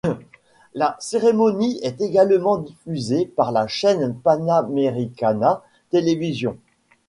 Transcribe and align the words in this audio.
La 0.73 0.97
cérémonie 0.99 1.77
est 1.83 2.01
également 2.01 2.57
diffusée 2.57 3.27
par 3.27 3.51
la 3.51 3.67
chaîne 3.67 4.15
Panamericana 4.19 5.61
Televisión. 5.91 6.57